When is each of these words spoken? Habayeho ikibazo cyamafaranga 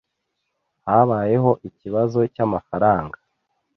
Habayeho 0.87 1.51
ikibazo 1.69 2.19
cyamafaranga 2.33 3.17